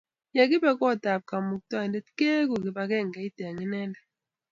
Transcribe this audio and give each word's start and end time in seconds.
Ye 0.35 0.43
kibe 0.49 0.71
kot 0.79 1.03
ab 1.11 1.21
Kamuktaindet 1.29 2.07
keeku 2.17 2.55
kibagengeit 2.63 3.37
eng 3.45 3.61
Inendet 3.65 4.03